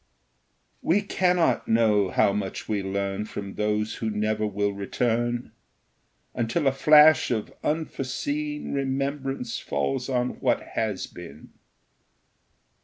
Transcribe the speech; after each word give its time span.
We 0.81 1.01
cannot 1.03 1.67
know 1.67 2.09
how 2.09 2.33
much 2.33 2.67
we 2.67 2.81
learn 2.81 3.25
From 3.25 3.53
those 3.53 3.97
who 3.97 4.09
never 4.09 4.47
will 4.47 4.73
return, 4.73 5.51
Until 6.33 6.65
a 6.65 6.71
flash 6.71 7.29
of 7.29 7.53
unforeseen 7.63 8.73
Remembrance 8.73 9.59
falls 9.59 10.09
on 10.09 10.39
what 10.41 10.63
has 10.73 11.05
been. 11.05 11.51